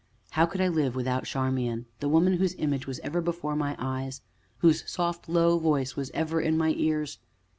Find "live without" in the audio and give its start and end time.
0.67-1.25